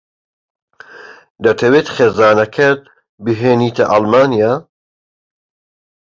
دەتەوێت 1.43 1.87
خێزانەکەت 1.95 2.81
بهێنیتە 3.23 3.85
ئەڵمانیا؟ 3.91 4.53